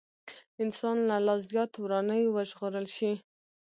[0.63, 3.11] انسان له لا زيات وراني وژغورل شي.